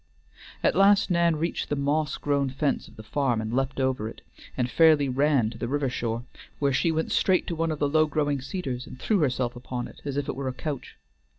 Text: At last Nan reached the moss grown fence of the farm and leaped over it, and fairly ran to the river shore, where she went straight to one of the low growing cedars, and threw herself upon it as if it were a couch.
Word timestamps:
At 0.63 0.73
last 0.73 1.11
Nan 1.11 1.35
reached 1.35 1.69
the 1.69 1.75
moss 1.75 2.17
grown 2.17 2.49
fence 2.49 2.87
of 2.87 2.95
the 2.95 3.03
farm 3.03 3.39
and 3.39 3.55
leaped 3.55 3.79
over 3.79 4.09
it, 4.09 4.21
and 4.57 4.67
fairly 4.67 5.07
ran 5.07 5.51
to 5.51 5.59
the 5.59 5.67
river 5.67 5.89
shore, 5.91 6.23
where 6.57 6.73
she 6.73 6.91
went 6.91 7.11
straight 7.11 7.45
to 7.45 7.55
one 7.55 7.69
of 7.71 7.77
the 7.77 7.87
low 7.87 8.07
growing 8.07 8.41
cedars, 8.41 8.87
and 8.87 8.99
threw 8.99 9.19
herself 9.19 9.55
upon 9.55 9.87
it 9.87 10.01
as 10.03 10.17
if 10.17 10.27
it 10.27 10.35
were 10.35 10.47
a 10.47 10.53
couch. 10.53 10.97